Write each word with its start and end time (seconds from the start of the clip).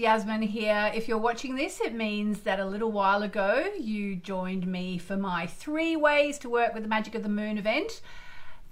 Yasmin 0.00 0.40
here. 0.40 0.90
If 0.94 1.08
you're 1.08 1.18
watching 1.18 1.56
this, 1.56 1.78
it 1.78 1.92
means 1.92 2.40
that 2.40 2.58
a 2.58 2.64
little 2.64 2.90
while 2.90 3.22
ago 3.22 3.70
you 3.78 4.16
joined 4.16 4.66
me 4.66 4.96
for 4.96 5.16
my 5.18 5.46
three 5.46 5.94
ways 5.94 6.38
to 6.38 6.48
work 6.48 6.72
with 6.72 6.84
the 6.84 6.88
Magic 6.88 7.14
of 7.14 7.22
the 7.22 7.28
Moon 7.28 7.58
event. 7.58 8.00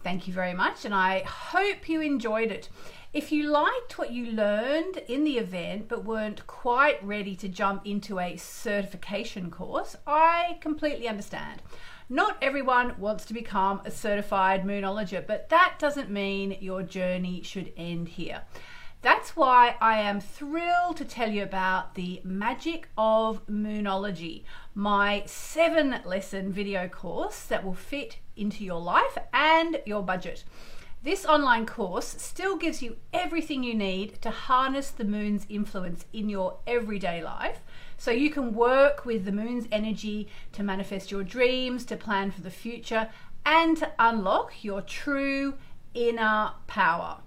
Thank 0.03 0.27
you 0.27 0.33
very 0.33 0.55
much, 0.55 0.87
and 0.87 0.95
I 0.95 1.21
hope 1.21 1.87
you 1.87 2.01
enjoyed 2.01 2.51
it. 2.51 2.71
If 3.13 3.31
you 3.31 3.51
liked 3.51 3.99
what 3.99 4.11
you 4.11 4.33
learned 4.33 5.03
in 5.07 5.25
the 5.25 5.37
event 5.37 5.87
but 5.87 6.05
weren't 6.05 6.47
quite 6.47 7.05
ready 7.05 7.37
to 7.37 7.49
jump 7.49 7.87
into 7.87 8.19
a 8.19 8.39
certification 8.39 9.51
course, 9.51 9.97
I 10.07 10.57
completely 10.63 11.09
understand. 11.09 11.61
Not 12.09 12.39
everyone 12.41 12.99
wants 12.99 13.27
to 13.27 13.35
become 13.35 13.83
a 13.85 13.91
certified 13.91 14.65
moonologist, 14.65 15.27
but 15.27 15.51
that 15.51 15.75
doesn't 15.79 16.09
mean 16.09 16.57
your 16.61 16.83
journey 16.83 17.43
should 17.43 17.71
end 17.77 18.09
here. 18.09 18.45
That's 19.01 19.37
why 19.37 19.77
I 19.81 20.01
am 20.01 20.21
thrilled 20.21 20.97
to 20.97 21.05
tell 21.05 21.31
you 21.31 21.45
about 21.45 21.95
the 21.95 22.21
Magic 22.25 22.89
of 22.99 23.47
Moonology, 23.47 24.43
my 24.75 25.23
seven 25.25 26.01
lesson 26.05 26.53
video 26.53 26.89
course 26.89 27.43
that 27.45 27.65
will 27.65 27.75
fit 27.75 28.17
into 28.35 28.65
your 28.65 28.81
life 28.81 29.17
and 29.33 29.81
your 29.87 30.03
budget. 30.03 30.43
This 31.01 31.25
online 31.25 31.65
course 31.65 32.09
still 32.09 32.57
gives 32.57 32.83
you 32.83 32.97
everything 33.13 33.63
you 33.63 33.73
need 33.73 34.21
to 34.21 34.31
harness 34.31 34.91
the 34.91 35.05
moon's 35.05 35.47
influence 35.49 36.05
in 36.13 36.29
your 36.29 36.59
everyday 36.67 37.23
life. 37.23 37.61
So 37.99 38.11
you 38.11 38.31
can 38.31 38.53
work 38.53 39.07
with 39.07 39.25
the 39.25 39.31
moon's 39.31 39.69
energy 39.71 40.27
to 40.55 40.65
manifest 40.65 41.13
your 41.13 41.23
dreams, 41.23 41.85
to 41.85 41.97
plan 41.97 42.33
for 42.33 42.41
the 42.41 42.51
future, 42.51 43.11
and 43.47 43.77
to 43.77 43.93
unlock 44.01 44.65
your 44.65 44.83
true 44.83 45.55
inner 45.95 46.51
power. 46.67 47.19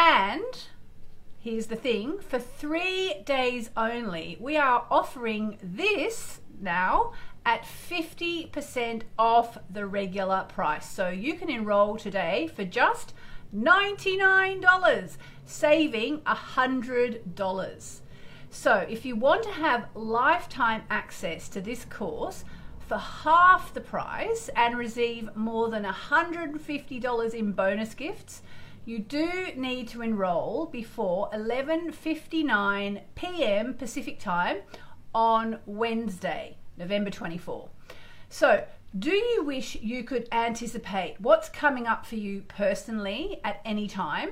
And 0.00 0.68
here's 1.40 1.66
the 1.66 1.74
thing 1.74 2.20
for 2.20 2.38
three 2.38 3.16
days 3.26 3.70
only, 3.76 4.36
we 4.38 4.56
are 4.56 4.86
offering 4.92 5.58
this 5.60 6.38
now 6.60 7.14
at 7.44 7.64
50% 7.64 9.02
off 9.18 9.58
the 9.68 9.86
regular 9.86 10.44
price. 10.46 10.88
So 10.88 11.08
you 11.08 11.34
can 11.34 11.50
enroll 11.50 11.96
today 11.96 12.48
for 12.54 12.64
just 12.64 13.12
$99, 13.52 15.16
saving 15.44 16.18
$100. 16.18 18.00
So 18.50 18.74
if 18.88 19.04
you 19.04 19.16
want 19.16 19.42
to 19.42 19.50
have 19.50 19.88
lifetime 19.96 20.82
access 20.88 21.48
to 21.48 21.60
this 21.60 21.84
course, 21.84 22.44
for 22.86 22.98
half 22.98 23.74
the 23.74 23.80
price 23.80 24.48
and 24.54 24.78
receive 24.78 25.34
more 25.34 25.68
than 25.68 25.82
$150 25.82 27.34
in 27.34 27.52
bonus 27.52 27.94
gifts, 27.94 28.42
you 28.88 28.98
do 28.98 29.48
need 29.54 29.86
to 29.86 30.00
enroll 30.00 30.64
before 30.64 31.28
11:59 31.34 33.02
p.m. 33.14 33.74
Pacific 33.74 34.18
time 34.18 34.56
on 35.14 35.58
Wednesday, 35.66 36.56
November 36.78 37.10
24. 37.10 37.68
So, 38.30 38.64
do 38.98 39.10
you 39.10 39.44
wish 39.44 39.74
you 39.74 40.04
could 40.04 40.26
anticipate 40.32 41.20
what's 41.20 41.50
coming 41.50 41.86
up 41.86 42.06
for 42.06 42.14
you 42.14 42.44
personally 42.48 43.42
at 43.44 43.60
any 43.62 43.88
time? 43.88 44.30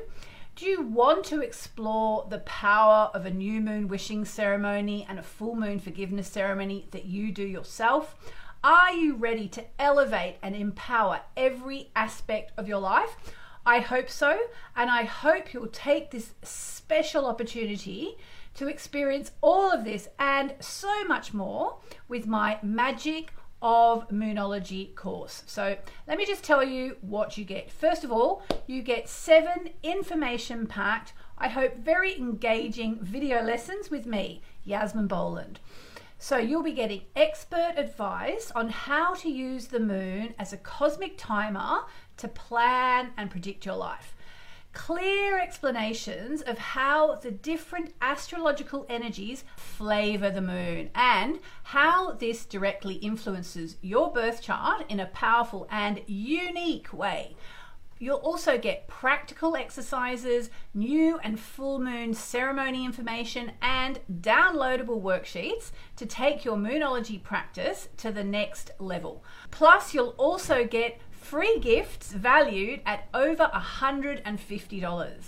Do 0.55 0.65
you 0.65 0.81
want 0.81 1.27
to 1.27 1.43
explore 1.43 2.27
the 2.31 2.39
power 2.39 3.11
of 3.13 3.27
a 3.27 3.31
new 3.31 3.61
moon 3.61 3.89
wishing 3.89 4.25
ceremony 4.25 5.07
and 5.07 5.19
a 5.19 5.23
full 5.23 5.55
moon 5.55 5.81
forgiveness 5.81 6.29
ceremony 6.29 6.89
that 6.93 7.05
you 7.05 7.31
do 7.31 7.45
yourself? 7.45 8.17
Are 8.65 8.95
you 8.95 9.17
ready 9.17 9.49
to 9.49 9.65
elevate 9.79 10.37
and 10.43 10.57
empower 10.57 11.21
every 11.37 11.91
aspect 11.95 12.53
of 12.57 12.67
your 12.67 12.81
life? 12.81 13.19
I 13.67 13.81
hope 13.81 14.09
so, 14.09 14.39
and 14.77 14.89
I 14.89 15.03
hope 15.03 15.53
you'll 15.53 15.67
take 15.67 16.13
this 16.13 16.35
special 16.43 17.27
opportunity 17.27 18.17
to 18.55 18.69
experience 18.69 19.33
all 19.43 19.73
of 19.73 19.85
this 19.85 20.09
and 20.21 20.55
so 20.61 21.05
much 21.05 21.35
more 21.35 21.79
with 22.07 22.29
my 22.29 22.61
Magic 22.63 23.33
of 23.61 24.09
Moonology 24.09 24.95
course. 24.95 25.43
So, 25.47 25.77
let 26.07 26.17
me 26.17 26.25
just 26.25 26.45
tell 26.45 26.63
you 26.63 26.97
what 27.01 27.37
you 27.37 27.45
get. 27.45 27.73
First 27.73 28.05
of 28.05 28.13
all, 28.13 28.45
you 28.69 28.83
get 28.83 29.09
seven 29.09 29.71
information 29.83 30.69
packed, 30.69 31.13
I 31.37 31.49
hope 31.49 31.77
very 31.77 32.17
engaging 32.17 33.01
video 33.03 33.43
lessons 33.43 33.91
with 33.91 34.07
me, 34.07 34.43
Yasmin 34.63 35.09
Boland. 35.09 35.59
So, 36.29 36.39
you'll 36.39 36.65
be 36.65 36.73
getting 36.73 37.03
expert 37.15 37.75
advice 37.77 38.51
on 38.53 38.69
how 38.69 39.15
to 39.15 39.31
use 39.31 39.69
the 39.69 39.79
moon 39.79 40.35
as 40.41 40.53
a 40.53 40.57
cosmic 40.57 41.15
timer 41.17 41.85
to 42.17 42.27
plan 42.27 43.13
and 43.17 43.31
predict 43.31 43.65
your 43.65 43.77
life. 43.77 44.17
Clear 44.73 45.39
explanations 45.39 46.43
of 46.43 46.59
how 46.59 47.15
the 47.15 47.31
different 47.31 47.95
astrological 48.01 48.87
energies 48.89 49.45
flavor 49.57 50.29
the 50.29 50.41
moon 50.41 50.91
and 50.97 51.39
how 51.63 52.15
this 52.15 52.45
directly 52.45 52.95
influences 52.95 53.77
your 53.81 54.13
birth 54.13 54.43
chart 54.43 54.85
in 54.89 54.99
a 54.99 55.07
powerful 55.07 55.69
and 55.71 56.03
unique 56.09 56.93
way. 56.93 57.37
You'll 57.99 58.17
also 58.17 58.59
get 58.59 58.89
practical 58.89 59.57
exercises, 59.57 60.51
new 60.75 61.19
and 61.19 61.41
full 61.41 61.79
moon 61.79 62.13
ceremony 62.13 62.85
information, 62.85 63.53
and 63.63 64.01
downloadable 64.21 65.01
worksheets 65.01 65.71
to 65.97 66.05
take 66.05 66.45
your 66.45 66.57
moonology 66.57 67.23
practice 67.23 67.89
to 67.99 68.13
the 68.13 68.25
next 68.25 68.71
level. 68.79 69.25
Plus, 69.51 69.95
you'll 69.95 70.15
also 70.19 70.67
get 70.67 71.01
free 71.11 71.59
gifts 71.59 72.13
valued 72.13 72.83
at 72.85 73.09
over 73.15 73.51
$150. 73.53 75.23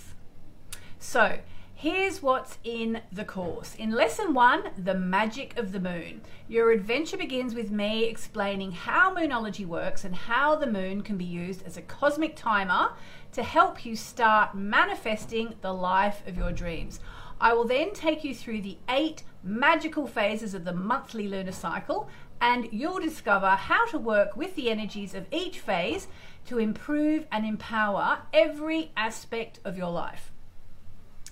So, 0.99 1.39
Here's 1.81 2.21
what's 2.21 2.57
in 2.65 3.03
the 3.09 3.23
course. 3.23 3.73
In 3.75 3.91
lesson 3.91 4.33
one, 4.33 4.63
the 4.77 4.95
magic 4.95 5.57
of 5.57 5.71
the 5.71 5.79
moon, 5.79 6.19
your 6.49 6.71
adventure 6.71 7.15
begins 7.15 7.55
with 7.55 7.71
me 7.71 8.03
explaining 8.03 8.73
how 8.73 9.15
moonology 9.15 9.65
works 9.65 10.03
and 10.03 10.13
how 10.13 10.57
the 10.57 10.67
moon 10.67 11.03
can 11.03 11.15
be 11.15 11.23
used 11.23 11.65
as 11.65 11.77
a 11.77 11.81
cosmic 11.81 12.35
timer 12.35 12.91
to 13.31 13.43
help 13.43 13.85
you 13.85 13.95
start 13.95 14.53
manifesting 14.53 15.55
the 15.61 15.71
life 15.71 16.21
of 16.27 16.35
your 16.35 16.51
dreams. 16.51 16.99
I 17.39 17.53
will 17.53 17.63
then 17.63 17.93
take 17.93 18.25
you 18.25 18.35
through 18.35 18.61
the 18.63 18.77
eight 18.89 19.23
magical 19.41 20.05
phases 20.05 20.53
of 20.53 20.65
the 20.65 20.73
monthly 20.73 21.29
lunar 21.29 21.53
cycle 21.53 22.09
and 22.41 22.67
you'll 22.73 22.99
discover 22.99 23.51
how 23.51 23.85
to 23.85 23.97
work 23.97 24.35
with 24.35 24.53
the 24.57 24.69
energies 24.69 25.15
of 25.15 25.27
each 25.31 25.61
phase 25.61 26.09
to 26.47 26.59
improve 26.59 27.25
and 27.31 27.45
empower 27.45 28.23
every 28.33 28.91
aspect 28.97 29.61
of 29.63 29.77
your 29.77 29.91
life. 29.91 30.33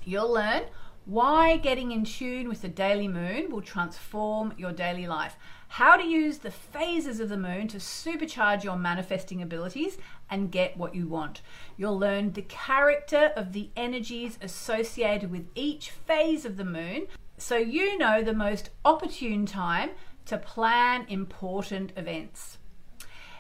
You'll 0.08 0.34
learn 0.34 0.64
why 1.04 1.58
getting 1.58 1.92
in 1.92 2.06
tune 2.06 2.48
with 2.48 2.62
the 2.62 2.70
daily 2.70 3.10
moon 3.10 3.52
will 3.52 3.62
transform 3.62 4.54
your 4.58 4.72
daily 4.72 5.06
life, 5.06 5.36
how 5.68 5.98
to 5.98 6.08
use 6.08 6.38
the 6.38 6.50
phases 6.50 7.20
of 7.20 7.28
the 7.28 7.36
moon 7.36 7.68
to 7.68 7.78
supercharge 7.78 8.64
your 8.64 8.78
manifesting 8.78 9.42
abilities 9.42 9.98
and 10.30 10.50
get 10.50 10.78
what 10.78 10.96
you 10.96 11.08
want. 11.08 11.42
You'll 11.76 12.00
learn 12.00 12.32
the 12.32 12.44
character 12.44 13.34
of 13.36 13.52
the 13.52 13.70
energies 13.76 14.40
associated 14.42 15.30
with 15.30 15.50
each 15.56 15.90
phase 15.90 16.46
of 16.46 16.56
the 16.56 16.64
moon 16.64 17.08
so 17.38 17.58
you 17.58 17.98
know 17.98 18.24
the 18.24 18.34
most 18.34 18.70
opportune 18.86 19.46
time 19.46 19.90
to 20.28 20.38
plan 20.38 21.06
important 21.10 21.92
events. 21.98 22.60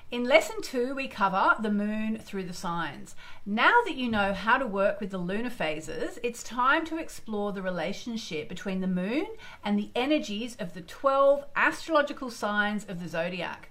In 0.09 0.23
lesson 0.23 0.61
two, 0.61 0.95
we 0.95 1.09
cover 1.09 1.55
the 1.59 1.69
moon 1.69 2.17
through 2.17 2.45
the 2.45 2.53
signs. 2.53 3.13
Now 3.45 3.73
that 3.83 3.97
you 3.97 4.09
know 4.09 4.31
how 4.31 4.57
to 4.57 4.65
work 4.65 5.01
with 5.01 5.09
the 5.09 5.17
lunar 5.17 5.49
phases, 5.49 6.17
it's 6.23 6.41
time 6.43 6.85
to 6.85 6.97
explore 6.97 7.51
the 7.51 7.61
relationship 7.61 8.47
between 8.47 8.79
the 8.79 8.87
moon 8.87 9.27
and 9.65 9.77
the 9.77 9.91
energies 9.95 10.55
of 10.61 10.73
the 10.73 10.79
12 10.79 11.43
astrological 11.57 12.31
signs 12.31 12.85
of 12.85 13.01
the 13.01 13.09
zodiac. 13.09 13.69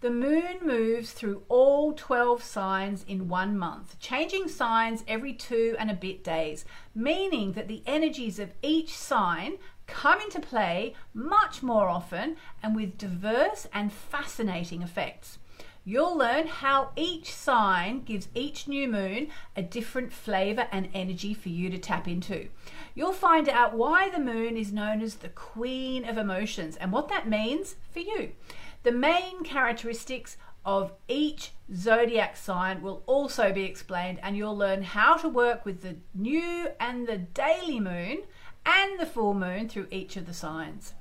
The 0.00 0.10
moon 0.10 0.60
moves 0.62 1.12
through 1.12 1.42
all 1.50 1.92
12 1.92 2.42
signs 2.42 3.04
in 3.06 3.28
one 3.28 3.58
month, 3.58 4.00
changing 4.00 4.48
signs 4.48 5.04
every 5.06 5.34
two 5.34 5.76
and 5.78 5.90
a 5.90 5.94
bit 5.94 6.24
days, 6.24 6.64
meaning 6.94 7.52
that 7.52 7.68
the 7.68 7.82
energies 7.84 8.38
of 8.38 8.54
each 8.62 8.96
sign 8.96 9.58
come 9.86 10.22
into 10.22 10.40
play 10.40 10.94
much 11.12 11.62
more 11.62 11.90
often 11.90 12.36
and 12.62 12.74
with 12.74 12.96
diverse 12.96 13.66
and 13.70 13.92
fascinating 13.92 14.80
effects. 14.80 15.40
You'll 15.86 16.16
learn 16.16 16.46
how 16.46 16.92
each 16.96 17.30
sign 17.30 18.04
gives 18.04 18.28
each 18.34 18.66
new 18.66 18.88
moon 18.88 19.28
a 19.54 19.62
different 19.62 20.14
flavor 20.14 20.66
and 20.72 20.88
energy 20.94 21.34
for 21.34 21.50
you 21.50 21.68
to 21.68 21.76
tap 21.76 22.08
into. 22.08 22.48
You'll 22.94 23.12
find 23.12 23.50
out 23.50 23.76
why 23.76 24.08
the 24.08 24.18
moon 24.18 24.56
is 24.56 24.72
known 24.72 25.02
as 25.02 25.16
the 25.16 25.28
queen 25.28 26.08
of 26.08 26.16
emotions 26.16 26.76
and 26.76 26.90
what 26.90 27.08
that 27.10 27.28
means 27.28 27.76
for 27.92 28.00
you. 28.00 28.32
The 28.82 28.92
main 28.92 29.44
characteristics 29.44 30.38
of 30.64 30.94
each 31.06 31.52
zodiac 31.74 32.38
sign 32.38 32.80
will 32.80 33.02
also 33.06 33.52
be 33.52 33.64
explained, 33.64 34.20
and 34.22 34.38
you'll 34.38 34.56
learn 34.56 34.82
how 34.82 35.16
to 35.16 35.28
work 35.28 35.66
with 35.66 35.82
the 35.82 35.96
new 36.14 36.68
and 36.80 37.06
the 37.06 37.18
daily 37.18 37.78
moon 37.78 38.22
and 38.64 38.98
the 38.98 39.04
full 39.04 39.34
moon 39.34 39.68
through 39.68 39.88
each 39.90 40.16
of 40.16 40.26
the 40.26 40.32
signs. 40.32 40.94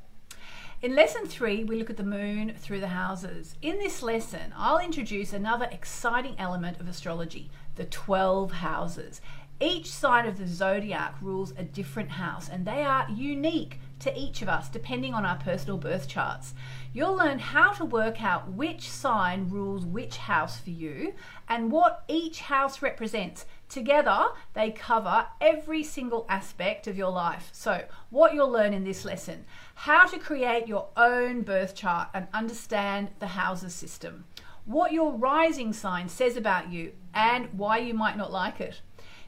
In 0.84 0.96
lesson 0.96 1.26
three, 1.28 1.64
we 1.64 1.78
look 1.78 1.90
at 1.90 1.96
the 1.96 2.04
moon 2.04 2.56
through 2.58 2.82
the 2.82 2.90
houses. 2.90 3.56
In 3.62 3.80
this 3.80 4.04
lesson, 4.04 4.54
I'll 4.54 4.80
introduce 4.80 5.32
another 5.32 5.70
exciting 5.72 6.36
element 6.38 6.82
of 6.82 6.90
astrology 6.90 7.50
the 7.76 7.86
12 7.86 8.52
houses. 8.52 9.22
Each 9.62 9.90
sign 9.90 10.26
of 10.26 10.38
the 10.38 10.46
zodiac 10.46 11.16
rules 11.22 11.54
a 11.58 11.64
different 11.64 12.10
house, 12.10 12.50
and 12.50 12.68
they 12.68 12.84
are 12.84 13.10
unique 13.10 13.80
to 14.00 14.20
each 14.20 14.42
of 14.42 14.50
us 14.50 14.68
depending 14.68 15.14
on 15.14 15.26
our 15.26 15.38
personal 15.38 15.78
birth 15.78 16.10
charts. 16.10 16.54
You'll 16.92 17.16
learn 17.16 17.40
how 17.40 17.72
to 17.72 17.86
work 17.86 18.22
out 18.22 18.52
which 18.52 18.90
sign 18.90 19.48
rules 19.48 19.86
which 19.86 20.18
house 20.18 20.60
for 20.60 20.72
you 20.72 21.14
and 21.48 21.72
what 21.72 22.04
each 22.10 22.42
house 22.42 22.82
represents. 22.82 23.46
Together, 23.74 24.28
they 24.54 24.70
cover 24.70 25.26
every 25.42 25.82
single 25.82 26.28
aspect 26.30 26.86
of 26.86 26.96
your 26.96 27.10
life. 27.10 27.50
So, 27.52 27.86
what 28.12 28.36
you'll 28.36 28.52
learn 28.52 28.72
in 28.72 28.84
this 28.84 29.04
lesson 29.04 29.46
how 29.74 30.06
to 30.06 30.20
create 30.20 30.68
your 30.68 30.90
own 30.96 31.42
birth 31.42 31.74
chart 31.74 32.10
and 32.14 32.28
understand 32.36 33.10
the 33.18 33.30
houses 33.30 33.74
system, 33.74 34.26
what 34.66 34.92
your 34.92 35.12
rising 35.12 35.74
sign 35.74 36.08
says 36.08 36.38
about 36.38 36.72
you, 36.72 36.92
and 37.16 37.48
why 37.58 37.80
you 37.80 37.96
might 37.96 38.16
not 38.16 38.32
like 38.32 38.62
it 38.62 38.82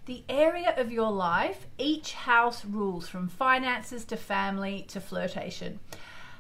the 0.06 0.24
area 0.30 0.76
of 0.78 0.92
your 0.92 1.12
life 1.12 1.66
each 1.80 2.14
house 2.14 2.64
rules 2.64 3.08
from 3.08 3.28
finances 3.28 4.06
to 4.06 4.16
family 4.16 4.86
to 4.90 5.02
flirtation. 5.02 5.80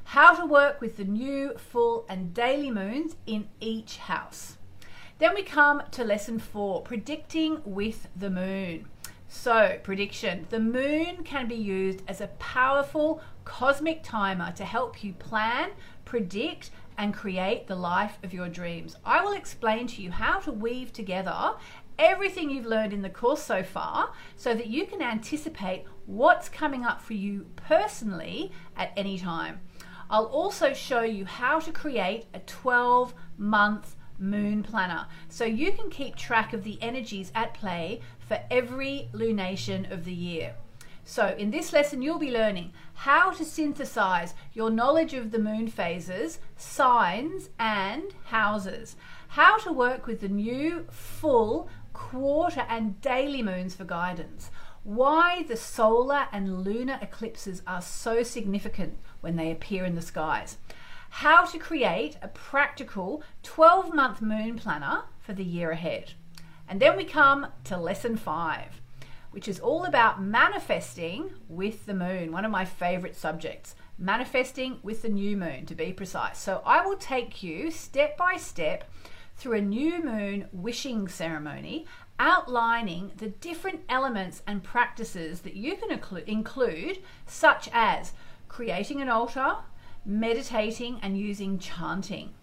How 0.03 0.35
to 0.35 0.45
work 0.45 0.79
with 0.79 0.97
the 0.97 1.05
new, 1.05 1.55
full, 1.57 2.05
and 2.07 2.35
daily 2.35 2.69
moons 2.69 3.15
in 3.25 3.49
each 3.59 3.97
house. 3.97 4.57
Then 5.17 5.33
we 5.33 5.43
come 5.43 5.81
to 5.91 6.03
lesson 6.03 6.39
four 6.39 6.81
predicting 6.81 7.61
with 7.63 8.09
the 8.17 8.29
moon. 8.29 8.89
So, 9.29 9.79
prediction 9.81 10.45
the 10.49 10.59
moon 10.59 11.23
can 11.23 11.47
be 11.47 11.55
used 11.55 12.03
as 12.05 12.19
a 12.19 12.27
powerful 12.27 13.21
cosmic 13.45 14.03
timer 14.03 14.51
to 14.57 14.65
help 14.65 15.05
you 15.05 15.13
plan, 15.13 15.71
predict, 16.03 16.71
and 16.97 17.13
create 17.13 17.67
the 17.67 17.77
life 17.77 18.17
of 18.23 18.33
your 18.33 18.49
dreams. 18.49 18.97
I 19.05 19.23
will 19.23 19.31
explain 19.31 19.87
to 19.87 20.01
you 20.01 20.11
how 20.11 20.39
to 20.41 20.51
weave 20.51 20.91
together 20.91 21.53
everything 21.97 22.49
you've 22.49 22.65
learned 22.65 22.91
in 22.91 23.01
the 23.01 23.09
course 23.09 23.41
so 23.41 23.63
far 23.63 24.11
so 24.35 24.53
that 24.53 24.67
you 24.67 24.85
can 24.85 25.01
anticipate 25.01 25.85
what's 26.05 26.49
coming 26.49 26.83
up 26.83 27.01
for 27.01 27.13
you 27.13 27.45
personally 27.55 28.51
at 28.75 28.91
any 28.97 29.17
time. 29.17 29.61
I'll 30.09 30.25
also 30.25 30.73
show 30.73 31.01
you 31.01 31.23
how 31.25 31.59
to 31.61 31.71
create 31.71 32.25
a 32.33 32.39
12 32.39 33.13
month 33.37 33.95
moon 34.19 34.63
planner. 34.63 35.07
So 35.29 35.45
you 35.45 35.71
can 35.71 35.89
keep 35.89 36.15
track 36.15 36.53
of 36.53 36.63
the 36.63 36.77
energies 36.81 37.31
at 37.35 37.53
play 37.53 38.01
for 38.19 38.39
every 38.49 39.09
lunation 39.13 39.91
of 39.91 40.05
the 40.05 40.13
year. 40.13 40.55
So, 41.07 41.35
in 41.37 41.51
this 41.51 41.71
lesson, 41.71 42.01
you'll 42.01 42.17
be 42.17 42.31
learning 42.31 42.73
how 42.95 43.29
to 43.29 43.45
synthesize 43.45 44.33
your 44.53 44.71
knowledge 44.71 45.13
of 45.13 45.29
the 45.29 45.37
moon 45.37 45.67
phases, 45.67 46.39
signs, 46.57 47.49
and 47.59 48.15
houses, 48.25 48.95
how 49.27 49.59
to 49.59 49.71
work 49.71 50.07
with 50.07 50.21
the 50.21 50.29
new, 50.29 50.87
full, 50.89 51.69
quarter, 51.93 52.65
and 52.67 52.99
daily 53.01 53.43
moons 53.43 53.75
for 53.75 53.85
guidance, 53.85 54.49
why 54.83 55.43
the 55.47 55.55
solar 55.55 56.27
and 56.31 56.63
lunar 56.63 56.97
eclipses 57.03 57.61
are 57.67 57.83
so 57.83 58.23
significant 58.23 58.97
when 59.21 59.35
they 59.35 59.51
appear 59.51 59.85
in 59.85 59.93
the 59.93 60.01
skies, 60.01 60.57
how 61.19 61.45
to 61.45 61.57
create 61.57 62.17
a 62.21 62.27
practical 62.27 63.23
12 63.43 63.93
month 63.93 64.21
moon 64.21 64.57
planner 64.57 65.03
for 65.19 65.31
the 65.31 65.45
year 65.45 65.71
ahead. 65.71 66.13
And 66.67 66.81
then 66.81 66.97
we 66.97 67.05
come 67.05 67.47
to 67.65 67.77
lesson 67.77 68.17
five 68.17 68.81
which 69.31 69.49
is 69.49 69.59
all 69.59 69.83
about 69.83 70.23
manifesting 70.23 71.29
with 71.49 71.85
the 71.85 71.93
moon, 71.93 72.31
one 72.31 72.45
of 72.45 72.51
my 72.51 72.63
favorite 72.63 73.17
subjects. 73.17 73.75
Manifesting 73.97 74.79
with 74.81 75.01
the 75.01 75.09
new 75.09 75.35
moon, 75.35 75.65
to 75.65 75.75
be 75.75 75.91
precise. 75.91 76.37
So, 76.37 76.61
I 76.65 76.85
will 76.85 76.95
take 76.95 77.43
you 77.43 77.69
step 77.69 78.15
by 78.15 78.37
step 78.37 78.89
through 79.35 79.57
a 79.57 79.61
new 79.61 80.01
moon 80.01 80.47
wishing 80.53 81.09
ceremony, 81.09 81.85
outlining 82.17 83.11
the 83.17 83.27
different 83.27 83.81
elements 83.89 84.41
and 84.47 84.63
practices 84.63 85.41
that 85.41 85.57
you 85.57 85.75
can 85.75 85.99
include, 86.27 86.99
such 87.25 87.67
as 87.73 88.13
creating 88.47 89.01
an 89.01 89.09
altar, 89.09 89.57
meditating, 90.05 90.99
and 91.01 91.17
using 91.17 91.59
chanting. 91.59 92.33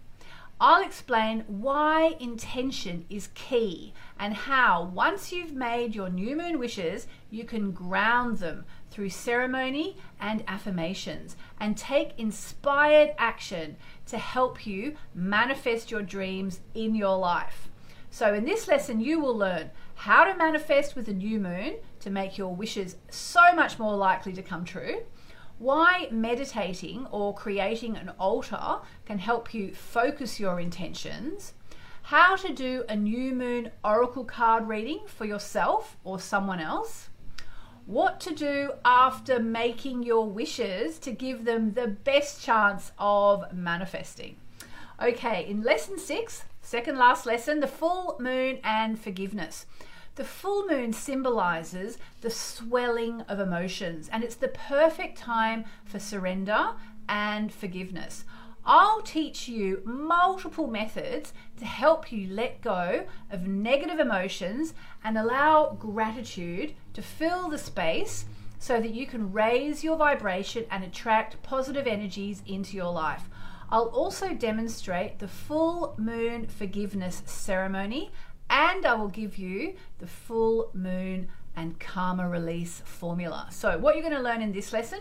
I'll 0.65 0.85
explain 0.85 1.45
why 1.49 2.15
intention 2.21 3.05
is 3.11 3.31
key 3.35 3.93
and 4.17 4.33
how, 4.33 4.85
once 4.95 5.33
you've 5.33 5.55
made 5.55 5.93
your 5.93 6.09
new 6.09 6.37
moon 6.37 6.61
wishes, 6.61 7.09
you 7.31 7.43
can 7.43 7.73
ground 7.73 8.39
them 8.39 8.65
through 8.89 9.09
ceremony 9.09 9.97
and 10.21 10.45
affirmations 10.47 11.37
and 11.59 11.77
take 11.77 12.13
inspired 12.17 13.13
action 13.19 13.75
to 14.07 14.19
help 14.19 14.65
you 14.65 14.95
manifest 15.17 15.91
your 15.91 16.03
dreams 16.03 16.61
in 16.75 16.95
your 16.95 17.19
life. 17.19 17.69
So, 18.13 18.33
in 18.33 18.45
this 18.45 18.69
lesson, 18.69 19.01
you 19.01 19.19
will 19.19 19.37
learn 19.37 19.71
how 19.97 20.25
to 20.25 20.37
manifest 20.37 20.95
with 20.95 21.09
a 21.09 21.13
new 21.13 21.41
moon 21.41 21.77
to 22.01 22.11
make 22.11 22.39
your 22.39 22.55
wishes 22.55 22.97
so 23.11 23.53
much 23.55 23.79
more 23.81 23.97
likely 23.97 24.33
to 24.35 24.43
come 24.43 24.65
true 24.65 25.03
why 25.63 26.09
meditating 26.11 27.07
or 27.13 27.33
creating 27.33 27.97
an 27.97 28.09
altar 28.19 28.79
can 29.07 29.21
help 29.21 29.55
you 29.55 29.73
focus 29.73 30.41
your 30.41 30.59
intentions, 30.59 31.55
how 32.03 32.35
to 32.35 32.53
do 32.53 32.83
a 32.89 32.97
new 32.97 33.33
moon 33.33 33.71
oracle 33.85 34.25
card 34.25 34.67
reading 34.67 34.99
for 35.07 35.25
yourself 35.25 35.97
or 36.03 36.19
someone 36.19 36.59
else, 36.59 37.11
what 37.87 38.19
to 38.19 38.35
do 38.35 38.73
after 38.85 39.39
making 39.39 40.03
your 40.03 40.29
wishes 40.29 40.99
to 40.99 41.13
give 41.13 41.45
them 41.45 41.75
the 41.75 41.87
best 41.87 42.43
chance 42.43 42.91
of 42.99 43.53
manifesting. 43.53 44.35
Okay, 45.01 45.47
in 45.49 45.63
lesson 45.63 45.97
six, 45.97 46.43
second 46.61 46.99
last 46.99 47.25
lesson, 47.25 47.61
the 47.61 47.69
full 47.69 48.17
moon 48.19 48.59
and 48.65 48.99
forgiveness. 48.99 49.67
The 50.15 50.25
full 50.25 50.67
moon 50.67 50.93
symbolizes 50.93 51.97
the 52.21 52.29
swelling 52.31 53.23
of 53.23 53.41
emotions, 53.41 54.11
and 54.13 54.23
it's 54.23 54.35
the 54.35 54.49
perfect 54.49 55.17
time 55.17 55.65
for 55.87 55.99
surrender 55.99 56.73
and 57.09 57.51
forgiveness. 57.51 58.25
I'll 58.65 59.01
teach 59.01 59.49
you 59.49 59.81
multiple 59.85 60.67
methods 60.67 61.33
to 61.57 61.65
help 61.65 62.13
you 62.13 62.29
let 62.29 62.61
go 62.61 63.07
of 63.31 63.49
negative 63.49 63.99
emotions 63.99 64.75
and 65.03 65.17
allow 65.17 65.77
gratitude 65.79 66.75
to 66.93 67.03
fill 67.03 67.49
the 67.49 67.59
space 67.59 68.27
so 68.59 68.81
that 68.81 68.95
you 68.95 69.07
can 69.07 69.33
raise 69.33 69.83
your 69.83 69.97
vibration 69.97 70.67
and 70.71 70.85
attract 70.85 71.43
positive 71.43 71.87
energies 71.87 72.43
into 72.47 72.77
your 72.77 72.93
life. 72.93 73.29
I'll 73.71 73.87
also 73.87 74.35
demonstrate 74.35 75.19
the 75.19 75.27
full 75.27 75.95
moon 75.97 76.47
forgiveness 76.47 77.23
ceremony 77.25 78.13
and 78.53 78.85
I 78.85 78.95
will 78.95 79.09
give 79.09 79.39
you 79.39 79.75
the 79.99 80.07
full 80.07 80.71
moon 80.75 81.29
and 81.57 81.81
karma 81.81 82.29
release 82.29 82.83
formula. 82.85 83.49
So, 83.51 83.79
what 83.79 83.95
you're 83.97 84.05
going 84.05 84.15
to 84.15 84.23
learn 84.23 84.43
in 84.43 84.53
this 84.53 84.73
lesson 84.73 85.01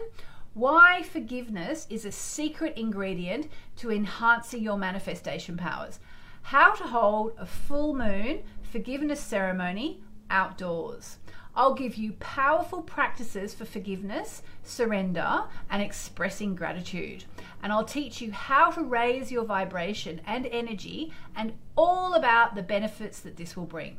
why 0.53 1.03
forgiveness 1.03 1.88
is 1.89 2.03
a 2.03 2.12
secret 2.12 2.77
ingredient 2.77 3.50
to 3.77 3.91
enhancing 3.91 4.62
your 4.62 4.77
manifestation 4.77 5.55
powers, 5.55 6.00
how 6.41 6.74
to 6.74 6.84
hold 6.84 7.34
a 7.38 7.46
full 7.46 7.93
moon 7.93 8.39
forgiveness 8.62 9.20
ceremony 9.20 10.01
outdoors. 10.29 11.17
I'll 11.55 11.74
give 11.74 11.96
you 11.96 12.13
powerful 12.13 12.81
practices 12.81 13.53
for 13.53 13.65
forgiveness, 13.65 14.41
surrender, 14.63 15.43
and 15.70 15.81
expressing 15.81 16.55
gratitude. 16.55 17.25
And 17.62 17.74
I'll 17.74 17.86
teach 17.86 18.22
you 18.22 18.31
how 18.31 18.72
to 18.72 18.84
raise 18.84 19.31
your 19.31 19.43
vibration 19.43 20.22
and 20.25 20.46
energy 20.46 21.12
and 21.36 21.53
all 21.75 22.13
about 22.13 22.55
the 22.55 22.63
benefits 22.63 23.20
that 23.22 23.38
this 23.38 23.58
will 23.58 23.65
bring. 23.65 23.98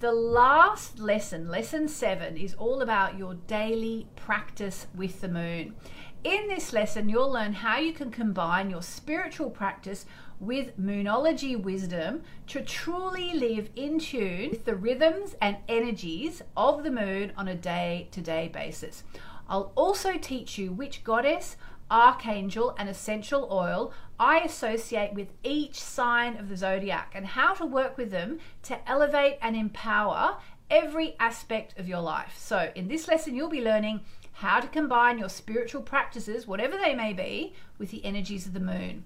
The 0.00 0.12
last 0.12 1.00
lesson, 1.00 1.48
lesson 1.48 1.88
seven, 1.88 2.36
is 2.36 2.54
all 2.54 2.82
about 2.82 3.18
your 3.18 3.34
daily 3.34 4.06
practice 4.14 4.86
with 4.94 5.20
the 5.20 5.28
moon. 5.28 5.74
In 6.22 6.48
this 6.48 6.72
lesson, 6.72 7.08
you'll 7.08 7.32
learn 7.32 7.52
how 7.52 7.78
you 7.78 7.92
can 7.92 8.10
combine 8.10 8.70
your 8.70 8.82
spiritual 8.82 9.50
practice 9.50 10.06
with 10.40 10.78
Moonology 10.78 11.60
wisdom 11.60 12.22
to 12.46 12.60
truly 12.60 13.32
live 13.34 13.70
in 13.74 13.98
tune 13.98 14.50
with 14.50 14.64
the 14.64 14.76
rhythms 14.76 15.34
and 15.40 15.56
energies 15.68 16.42
of 16.56 16.84
the 16.84 16.90
moon 16.90 17.32
on 17.36 17.48
a 17.48 17.54
day 17.54 18.08
to 18.12 18.20
day 18.20 18.48
basis. 18.48 19.02
I'll 19.48 19.72
also 19.74 20.16
teach 20.18 20.58
you 20.58 20.72
which 20.72 21.02
goddess, 21.02 21.56
archangel, 21.90 22.74
and 22.78 22.88
essential 22.88 23.48
oil 23.50 23.92
I 24.20 24.40
associate 24.40 25.14
with 25.14 25.28
each 25.42 25.80
sign 25.80 26.36
of 26.36 26.48
the 26.48 26.56
zodiac 26.56 27.12
and 27.14 27.24
how 27.24 27.54
to 27.54 27.66
work 27.66 27.96
with 27.96 28.10
them 28.10 28.38
to 28.64 28.88
elevate 28.88 29.38
and 29.40 29.56
empower 29.56 30.38
every 30.70 31.16
aspect 31.18 31.78
of 31.78 31.88
your 31.88 32.00
life. 32.00 32.34
So, 32.36 32.70
in 32.74 32.88
this 32.88 33.08
lesson, 33.08 33.34
you'll 33.34 33.48
be 33.48 33.64
learning 33.64 34.00
how 34.32 34.60
to 34.60 34.68
combine 34.68 35.18
your 35.18 35.28
spiritual 35.28 35.82
practices, 35.82 36.46
whatever 36.46 36.76
they 36.76 36.94
may 36.94 37.12
be, 37.12 37.54
with 37.78 37.90
the 37.90 38.04
energies 38.04 38.46
of 38.46 38.52
the 38.52 38.60
moon 38.60 39.04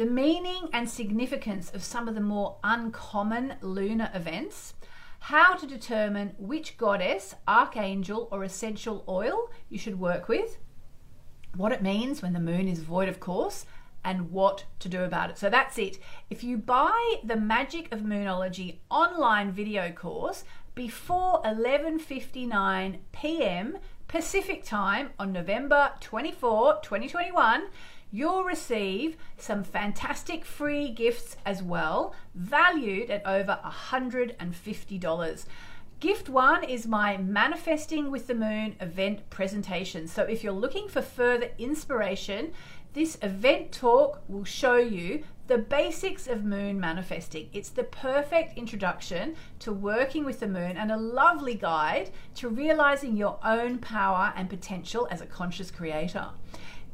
the 0.00 0.06
meaning 0.06 0.66
and 0.72 0.88
significance 0.88 1.70
of 1.74 1.84
some 1.84 2.08
of 2.08 2.14
the 2.14 2.22
more 2.22 2.56
uncommon 2.64 3.52
lunar 3.60 4.10
events, 4.14 4.72
how 5.18 5.54
to 5.54 5.66
determine 5.66 6.34
which 6.38 6.78
goddess, 6.78 7.34
archangel, 7.46 8.26
or 8.32 8.42
essential 8.42 9.04
oil 9.06 9.50
you 9.68 9.76
should 9.76 10.00
work 10.00 10.26
with, 10.26 10.56
what 11.54 11.70
it 11.70 11.82
means 11.82 12.22
when 12.22 12.32
the 12.32 12.40
moon 12.40 12.66
is 12.66 12.80
void 12.80 13.10
of 13.10 13.20
course, 13.20 13.66
and 14.02 14.30
what 14.30 14.64
to 14.78 14.88
do 14.88 15.04
about 15.04 15.28
it. 15.28 15.36
So 15.36 15.50
that's 15.50 15.76
it. 15.76 15.98
If 16.30 16.42
you 16.42 16.56
buy 16.56 17.16
the 17.22 17.36
Magic 17.36 17.92
of 17.92 18.00
Moonology 18.00 18.78
online 18.90 19.52
video 19.52 19.92
course, 19.92 20.44
before 20.74 21.42
11:59 21.42 23.00
p.m. 23.12 23.76
Pacific 24.08 24.64
time 24.64 25.10
on 25.18 25.30
November 25.30 25.92
24, 26.00 26.80
2021, 26.82 27.64
you'll 28.10 28.44
receive 28.44 29.16
some 29.36 29.64
fantastic 29.64 30.44
free 30.44 30.90
gifts 30.90 31.36
as 31.46 31.62
well, 31.62 32.14
valued 32.34 33.10
at 33.10 33.26
over 33.26 33.58
$150. 33.64 35.44
Gift 36.00 36.30
one 36.30 36.64
is 36.64 36.86
my 36.86 37.18
Manifesting 37.18 38.10
with 38.10 38.26
the 38.26 38.34
Moon 38.34 38.74
event 38.80 39.28
presentation. 39.28 40.08
So, 40.08 40.22
if 40.22 40.42
you're 40.42 40.52
looking 40.52 40.88
for 40.88 41.02
further 41.02 41.50
inspiration, 41.58 42.52
this 42.94 43.18
event 43.22 43.70
talk 43.70 44.22
will 44.26 44.44
show 44.44 44.76
you 44.76 45.22
the 45.46 45.58
basics 45.58 46.26
of 46.26 46.44
moon 46.44 46.80
manifesting. 46.80 47.50
It's 47.52 47.68
the 47.68 47.84
perfect 47.84 48.56
introduction 48.56 49.36
to 49.58 49.72
working 49.72 50.24
with 50.24 50.40
the 50.40 50.48
moon 50.48 50.76
and 50.76 50.90
a 50.90 50.96
lovely 50.96 51.54
guide 51.54 52.10
to 52.36 52.48
realizing 52.48 53.16
your 53.16 53.38
own 53.44 53.78
power 53.78 54.32
and 54.36 54.48
potential 54.48 55.06
as 55.10 55.20
a 55.20 55.26
conscious 55.26 55.70
creator. 55.70 56.28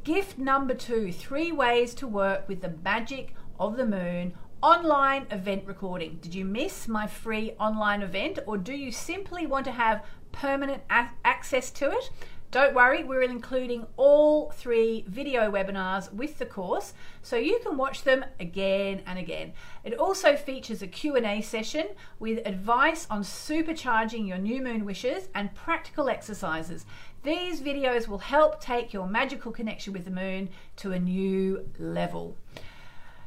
Gift 0.07 0.39
number 0.39 0.73
two 0.73 1.11
three 1.11 1.51
ways 1.51 1.93
to 1.95 2.07
work 2.07 2.47
with 2.47 2.61
the 2.61 2.73
magic 2.85 3.35
of 3.59 3.77
the 3.77 3.85
moon 3.85 4.35
online 4.63 5.27
event 5.33 5.65
recording. 5.67 6.21
Did 6.23 6.33
you 6.33 6.45
miss 6.45 6.87
my 6.87 7.09
free 7.09 7.57
online 7.59 8.03
event 8.03 8.39
or 8.47 8.57
do 8.57 8.73
you 8.73 8.93
simply 8.93 9.47
want 9.47 9.65
to 9.65 9.73
have 9.73 10.05
permanent 10.31 10.85
a- 10.91 11.09
access 11.25 11.73
to 11.73 11.91
it? 11.91 12.11
Don't 12.53 12.75
worry, 12.75 13.03
we're 13.03 13.23
including 13.23 13.87
all 13.97 14.50
three 14.50 15.05
video 15.09 15.50
webinars 15.50 16.12
with 16.12 16.38
the 16.38 16.47
course 16.47 16.95
so 17.21 17.37
you 17.37 17.59
can 17.59 17.76
watch 17.76 18.03
them 18.03 18.25
again 18.38 19.03
and 19.05 19.19
again. 19.19 19.53
It 19.83 19.95
also 19.95 20.37
features 20.37 20.81
a 20.81 20.87
Q&A 20.87 21.43
session 21.43 21.88
with 22.21 22.47
advice 22.47 23.07
on 23.11 23.23
supercharging 23.23 24.29
your 24.29 24.38
new 24.38 24.62
moon 24.62 24.85
wishes 24.85 25.29
and 25.35 25.55
practical 25.55 26.09
exercises. 26.09 26.87
These 27.25 27.61
videos 27.61 28.07
will 28.07 28.19
help 28.19 28.61
take 28.61 28.93
your 28.93 29.09
magical 29.09 29.50
connection 29.50 29.93
with 29.93 30.05
the 30.05 30.11
moon 30.12 30.49
to 30.76 30.93
a 30.93 31.00
new 31.00 31.69
level. 31.79 32.37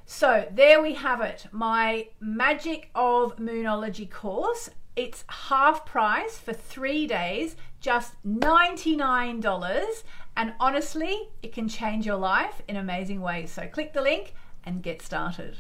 So 0.05 0.47
there 0.51 0.81
we 0.81 0.95
have 0.95 1.21
it, 1.21 1.45
my 1.51 2.07
Magic 2.19 2.89
of 2.95 3.35
Moonology 3.35 4.09
course. 4.09 4.69
It's 4.99 5.23
half 5.29 5.85
price 5.85 6.37
for 6.37 6.51
three 6.51 7.07
days, 7.07 7.55
just 7.79 8.21
$99. 8.27 10.03
And 10.35 10.53
honestly, 10.59 11.29
it 11.41 11.53
can 11.53 11.69
change 11.69 12.05
your 12.05 12.17
life 12.17 12.61
in 12.67 12.75
amazing 12.75 13.21
ways. 13.21 13.49
So 13.49 13.65
click 13.65 13.93
the 13.93 14.01
link 14.01 14.33
and 14.65 14.83
get 14.83 15.01
started. 15.01 15.59